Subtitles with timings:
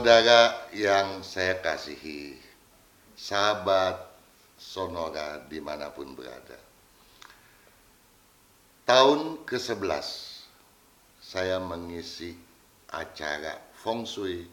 [0.00, 2.32] Saudara yang saya kasihi,
[3.20, 4.00] sahabat
[4.56, 6.56] Sonora di mana pun berada.
[8.88, 10.08] Tahun ke-11
[11.20, 12.32] saya mengisi
[12.88, 14.48] acara Feng Shui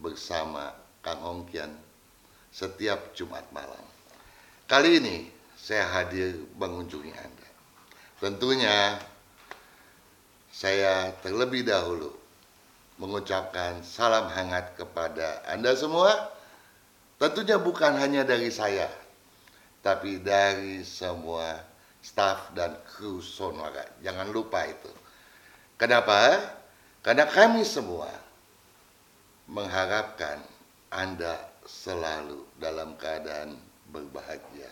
[0.00, 0.72] bersama
[1.04, 1.76] Kang Hongkian
[2.48, 3.84] setiap Jumat malam.
[4.64, 5.28] Kali ini
[5.60, 7.48] saya hadir mengunjungi Anda.
[8.16, 8.96] Tentunya
[10.48, 12.25] saya terlebih dahulu
[12.96, 16.32] mengucapkan salam hangat kepada Anda semua.
[17.16, 18.92] Tentunya bukan hanya dari saya,
[19.80, 21.64] tapi dari semua
[22.04, 23.84] staf dan kru Sonora.
[24.04, 24.92] Jangan lupa itu.
[25.80, 26.36] Kenapa?
[27.00, 28.08] Karena kami semua
[29.48, 30.42] mengharapkan
[30.92, 33.56] Anda selalu dalam keadaan
[33.90, 34.70] berbahagia.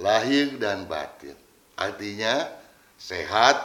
[0.00, 1.36] Lahir dan batin.
[1.76, 2.48] Artinya
[2.96, 3.56] sehat,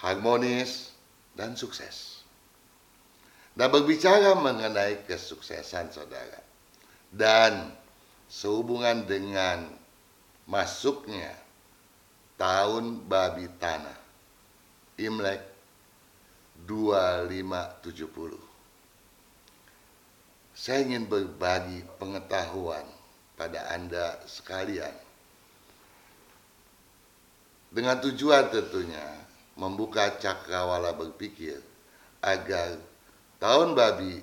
[0.00, 0.95] harmonis,
[1.36, 2.24] dan sukses.
[3.56, 6.40] Dan berbicara mengenai kesuksesan saudara
[7.08, 7.72] dan
[8.28, 9.64] sehubungan dengan
[10.44, 11.32] masuknya
[12.36, 13.96] tahun babi tanah
[15.00, 15.40] Imlek
[16.64, 18.36] 2570.
[20.56, 22.84] Saya ingin berbagi pengetahuan
[23.36, 24.92] pada Anda sekalian.
[27.68, 29.04] Dengan tujuan tentunya
[29.56, 31.56] membuka cakrawala berpikir
[32.20, 32.76] agar
[33.40, 34.20] tahun babi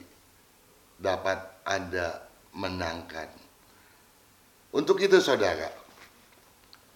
[1.02, 2.22] dapat Anda
[2.54, 3.30] menangkan.
[4.74, 5.70] Untuk itu saudara,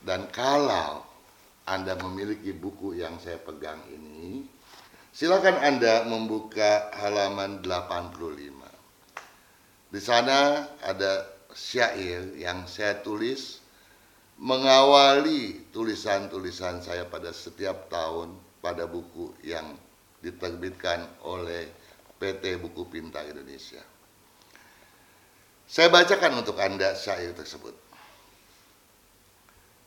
[0.01, 1.05] dan kalau
[1.67, 4.45] Anda memiliki buku yang saya pegang ini,
[5.13, 9.93] silakan Anda membuka halaman 85.
[9.93, 13.61] Di sana ada syair yang saya tulis
[14.37, 19.73] mengawali tulisan-tulisan saya pada setiap tahun pada buku yang
[20.21, 21.69] diterbitkan oleh
[22.17, 23.81] PT Buku Pintar Indonesia.
[25.67, 27.75] Saya bacakan untuk Anda syair tersebut.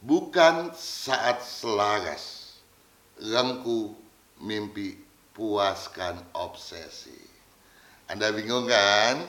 [0.00, 2.56] Bukan saat selaras,
[3.20, 3.92] rengku
[4.40, 4.96] mimpi
[5.36, 7.16] puaskan obsesi.
[8.08, 9.20] Anda bingung kan?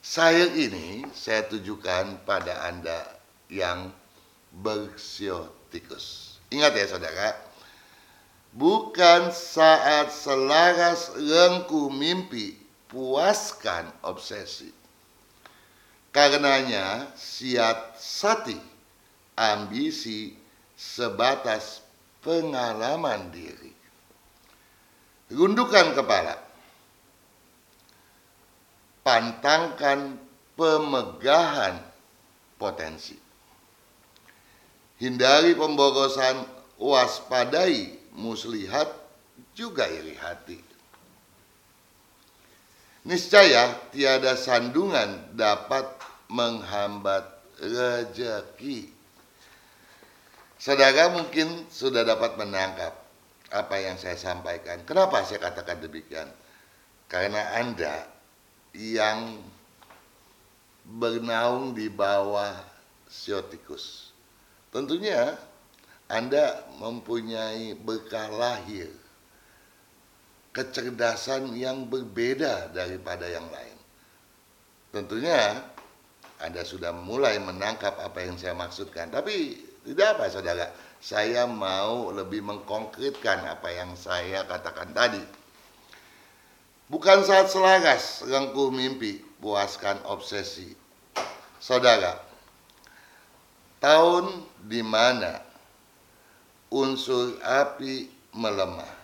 [0.00, 3.04] Syair ini saya tujukan pada Anda
[3.52, 3.92] yang
[4.54, 6.38] bersiotikus.
[6.50, 7.28] Ingat ya saudara,
[8.50, 12.58] bukan saat selaras rengku mimpi
[12.90, 14.74] puaskan obsesi.
[16.10, 18.58] Karenanya siat sati
[19.38, 20.34] ambisi
[20.74, 21.86] sebatas
[22.18, 23.70] pengalaman diri.
[25.30, 26.34] Gundukan kepala.
[29.06, 30.18] Pantangkan
[30.58, 31.78] pemegahan
[32.58, 33.19] potensi
[35.00, 36.44] hindari pemborosan,
[36.76, 38.86] waspadai muslihat
[39.56, 40.60] juga iri hati.
[43.08, 45.88] Niscaya tiada sandungan dapat
[46.28, 47.24] menghambat
[47.56, 48.92] rejeki.
[50.60, 52.92] Saudara mungkin sudah dapat menangkap
[53.48, 54.84] apa yang saya sampaikan.
[54.84, 56.28] Kenapa saya katakan demikian?
[57.08, 58.04] Karena Anda
[58.76, 59.40] yang
[60.84, 62.52] bernaung di bawah
[63.08, 64.09] siotikus
[64.70, 65.34] Tentunya
[66.06, 68.90] Anda mempunyai bekal lahir,
[70.54, 73.76] kecerdasan yang berbeda daripada yang lain.
[74.90, 75.58] Tentunya
[76.38, 80.66] Anda sudah mulai menangkap apa yang saya maksudkan, tapi tidak apa saudara,
[81.02, 85.22] saya mau lebih mengkonkretkan apa yang saya katakan tadi.
[86.90, 90.74] Bukan saat selaras rengkuh mimpi, puaskan obsesi.
[91.62, 92.29] Saudara,
[93.80, 95.40] tahun di mana
[96.70, 99.00] unsur api melemah.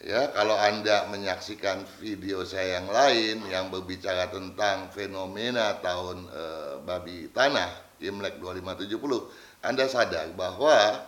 [0.00, 6.44] Ya, kalau Anda menyaksikan video saya yang lain yang berbicara tentang fenomena tahun e,
[6.88, 7.68] babi tanah
[8.00, 11.04] Imlek 2570, Anda sadar bahwa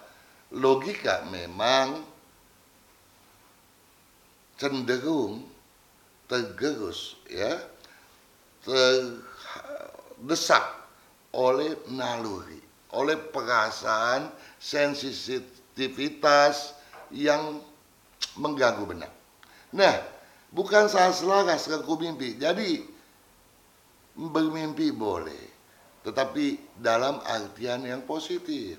[0.52, 2.04] logika memang
[4.60, 5.48] cenderung
[6.28, 7.64] tergerus ya
[8.60, 9.22] terdesak
[11.32, 12.62] oleh naluri
[12.92, 14.28] oleh perasaan
[14.60, 16.76] sensitivitas
[17.12, 17.60] yang
[18.36, 19.12] mengganggu benak.
[19.72, 19.96] Nah,
[20.52, 22.36] bukan saat selaras aku mimpi.
[22.36, 22.84] Jadi
[24.12, 25.44] bermimpi boleh,
[26.04, 28.76] tetapi dalam artian yang positif.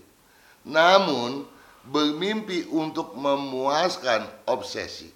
[0.64, 1.50] Namun
[1.84, 5.12] bermimpi untuk memuaskan obsesi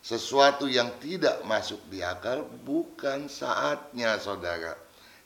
[0.00, 4.72] sesuatu yang tidak masuk di akal bukan saatnya saudara.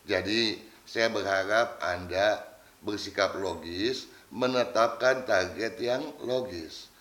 [0.04, 2.44] Jadi saya berharap Anda
[2.84, 6.92] bersikap logis, menetapkan target yang logis.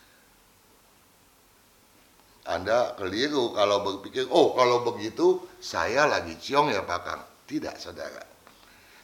[2.44, 7.24] Anda keliru kalau berpikir, oh kalau begitu saya lagi ciong ya Pak Kang.
[7.48, 8.24] Tidak saudara.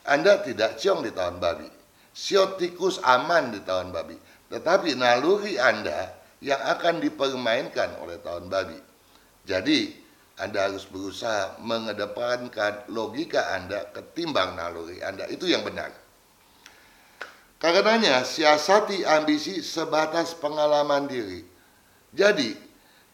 [0.07, 1.67] Anda tidak ciong di tahun babi.
[2.11, 4.15] Siotikus aman di tahun babi.
[4.51, 8.79] Tetapi naluri Anda yang akan dipermainkan oleh tahun babi.
[9.47, 10.08] Jadi
[10.39, 15.27] Anda harus berusaha mengedepankan logika Anda ketimbang naluri Anda.
[15.27, 15.91] Itu yang benar.
[17.59, 21.43] Karenanya siasati ambisi sebatas pengalaman diri.
[22.15, 22.55] Jadi,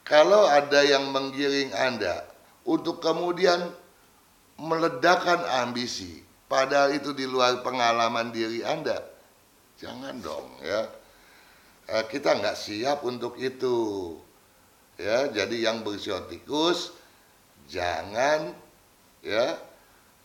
[0.06, 2.22] kalau ada yang menggiring Anda
[2.62, 3.74] untuk kemudian
[4.62, 9.02] meledakkan ambisi, padahal itu di luar pengalaman diri Anda,
[9.82, 10.94] jangan dong ya.
[11.90, 14.14] Eh, kita nggak siap untuk itu.
[14.96, 16.96] Ya, jadi yang bersiotikus
[17.66, 18.54] jangan
[19.26, 19.58] ya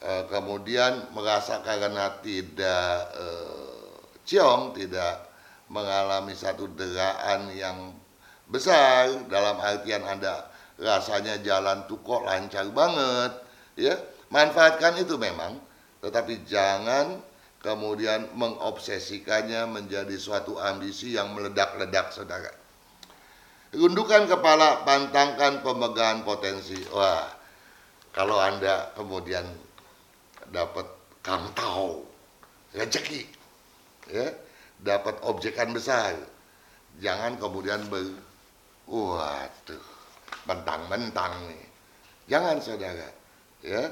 [0.00, 3.90] eh, kemudian merasa karena tidak eh,
[4.24, 5.28] ciong tidak
[5.70, 7.94] mengalami satu deraan yang
[8.50, 9.06] besar.
[9.30, 10.50] Dalam artian Anda
[10.80, 13.32] rasanya jalan tuh kok lancar banget
[13.78, 13.94] ya.
[14.30, 15.58] Manfaatkan itu memang
[16.00, 17.18] tetapi jangan
[17.60, 22.59] kemudian mengobsesikannya menjadi suatu ambisi yang meledak-ledak saudara
[23.70, 26.78] Gundukan kepala, pantangkan pemegahan potensi.
[26.90, 27.30] Wah,
[28.10, 29.46] kalau Anda kemudian
[30.50, 30.86] dapat
[31.22, 32.02] kantau,
[32.74, 33.22] rezeki,
[34.10, 34.34] ya
[34.80, 36.16] dapat objekan besar
[36.98, 38.10] jangan kemudian ber
[38.90, 39.86] waduh
[40.50, 41.66] mentang-mentang nih.
[42.26, 43.08] Jangan saudara
[43.62, 43.90] ya.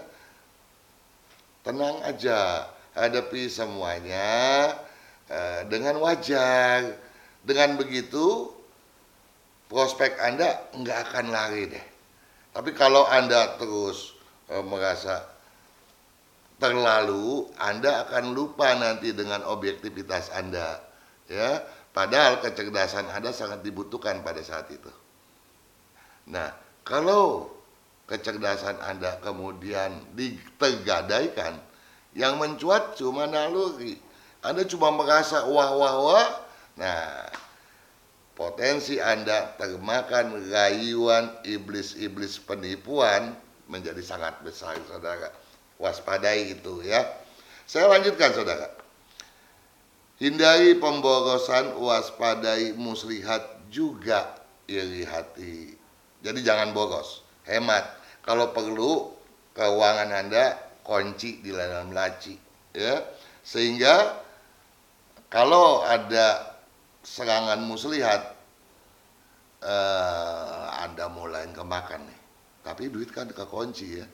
[1.63, 2.67] Tenang aja
[2.97, 4.73] hadapi semuanya
[5.31, 6.99] uh, dengan wajar.
[7.39, 8.51] Dengan begitu
[9.69, 11.87] prospek anda nggak akan lari deh.
[12.53, 14.17] Tapi kalau anda terus
[14.51, 15.39] uh, merasa
[16.59, 20.83] terlalu Anda akan lupa nanti dengan objektivitas Anda
[21.31, 21.63] ya.
[21.95, 24.91] Padahal kecerdasan Anda sangat dibutuhkan pada saat itu.
[26.29, 27.49] Nah kalau
[28.11, 31.59] kecerdasan Anda kemudian ditergadaikan
[32.19, 33.99] yang mencuat cuma naluri.
[34.43, 36.29] Anda cuma merasa wah wah wah.
[36.79, 37.27] Nah
[38.39, 43.35] potensi Anda termakan rayuan iblis-iblis penipuan
[43.67, 45.35] menjadi sangat besar saudara
[45.79, 47.03] waspadai itu ya.
[47.65, 48.69] Saya lanjutkan saudara.
[50.19, 54.35] Hindari pemborosan, waspadai muslihat juga
[54.67, 55.79] iri hati.
[56.19, 57.87] Jadi jangan boros, hemat.
[58.27, 59.15] Kalau perlu
[59.55, 62.35] keuangan Anda kunci di dalam laci
[62.75, 62.99] ya.
[63.47, 64.19] Sehingga
[65.31, 66.58] kalau ada
[67.03, 68.35] serangan muslihat
[69.63, 72.21] eh, Anda mulai kemakan nih.
[72.63, 74.07] Tapi duit kan kekunci ya.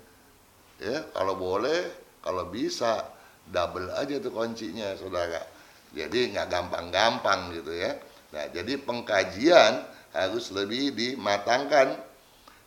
[0.82, 1.90] Ya kalau boleh
[2.20, 3.06] kalau bisa
[3.48, 5.42] double aja tuh kuncinya saudara.
[5.94, 7.94] Jadi nggak gampang-gampang gitu ya.
[8.34, 11.98] Nah jadi pengkajian harus lebih dimatangkan.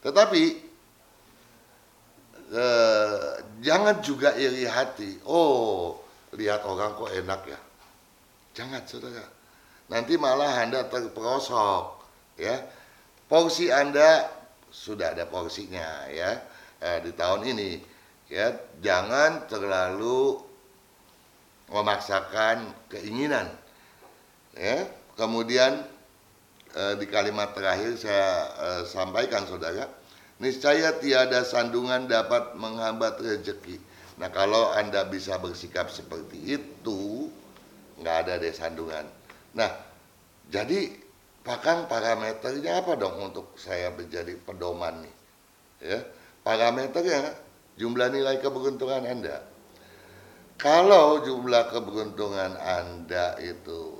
[0.03, 0.43] Tetapi
[2.51, 3.31] eh,
[3.63, 5.23] jangan juga iri hati.
[5.27, 5.99] Oh
[6.35, 7.59] lihat orang kok enak ya.
[8.57, 9.36] Jangan saudara
[9.91, 11.83] nanti malah anda terperosok
[12.39, 12.63] ya.
[13.27, 14.27] Porsi anda
[14.71, 16.39] sudah ada porsinya ya.
[16.79, 17.81] Eh, di tahun ini
[18.31, 18.55] ya.
[18.79, 20.39] Jangan terlalu
[21.67, 23.51] memaksakan keinginan
[24.55, 24.87] ya.
[25.19, 25.83] Kemudian
[26.77, 29.89] eh, di kalimat terakhir saya eh, sampaikan saudara
[30.37, 33.81] niscaya tiada sandungan dapat menghambat rezeki
[34.17, 37.29] nah kalau anda bisa bersikap seperti itu
[38.01, 39.05] nggak ada deh sandungan
[39.53, 39.71] nah
[40.47, 40.91] jadi
[41.43, 45.15] pakang parameternya apa dong untuk saya menjadi pedoman nih
[45.83, 45.99] ya
[46.47, 49.37] parameternya jumlah nilai keberuntungan Anda.
[50.57, 53.93] Kalau jumlah keberuntungan Anda itu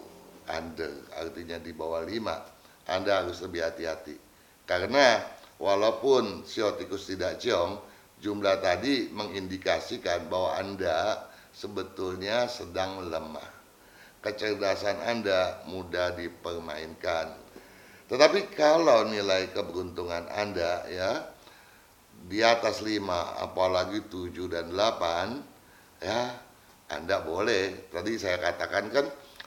[0.50, 4.18] under, artinya di bawah 5, Anda harus lebih hati-hati.
[4.66, 5.22] Karena
[5.62, 7.78] walaupun siotikus tidak ciong,
[8.26, 13.57] jumlah tadi mengindikasikan bahwa Anda sebetulnya sedang lemah.
[14.28, 17.32] Kecerdasan Anda mudah dipermainkan.
[18.12, 21.12] Tetapi kalau nilai keberuntungan Anda ya
[22.28, 23.00] di atas 5
[23.40, 26.36] apalagi 7 dan 8 ya
[26.92, 27.88] Anda boleh.
[27.88, 29.06] Tadi saya katakan kan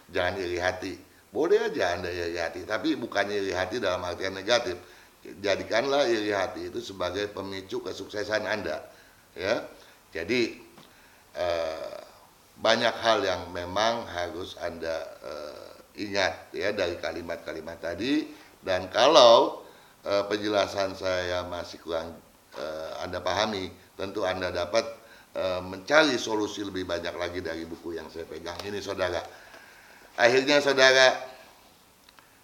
[0.09, 0.97] jangan iri hati.
[1.29, 4.81] Boleh aja Anda iri hati tapi bukan iri hati dalam artian negatif.
[5.21, 8.81] Jadikanlah iri hati itu sebagai pemicu kesuksesan Anda
[9.37, 9.61] ya.
[10.09, 10.57] Jadi
[11.37, 11.90] eh,
[12.61, 18.29] banyak hal yang memang harus Anda eh, ingat ya dari kalimat-kalimat tadi
[18.61, 19.65] dan kalau
[20.05, 22.13] eh, penjelasan saya masih kurang
[22.57, 24.83] uh, Anda pahami, tentu Anda dapat
[25.37, 29.23] uh, mencari solusi lebih banyak lagi dari buku yang saya pegang ini saudara.
[30.19, 31.15] Akhirnya saudara,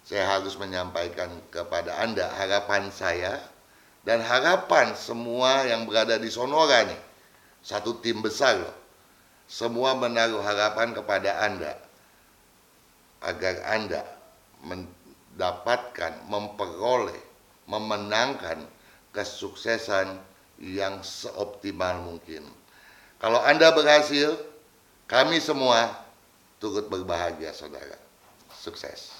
[0.07, 3.43] saya harus menyampaikan kepada Anda harapan saya
[4.07, 7.01] dan harapan semua yang berada di Sonora nih.
[7.59, 8.86] Satu tim besar loh.
[9.47, 11.79] Semua menaruh harapan kepada Anda
[13.23, 14.03] agar Anda
[14.59, 17.17] mendapatkan, memperoleh,
[17.65, 18.67] memenangkan
[19.15, 20.19] kesuksesan
[20.59, 22.43] yang seoptimal mungkin.
[23.17, 24.35] Kalau Anda berhasil,
[25.07, 25.95] kami semua
[26.59, 27.97] turut berbahagia, saudara.
[28.51, 29.15] Sukses.